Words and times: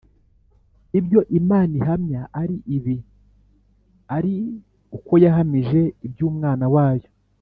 ibyo 0.99 1.19
Imana 1.39 1.71
ihamya 1.79 2.21
ari 2.41 2.57
ibi, 2.77 2.97
ari 4.15 4.33
uko 4.97 5.13
yahamije 5.23 5.81
iby'Umwana 6.07 6.65
wayo. 6.75 7.09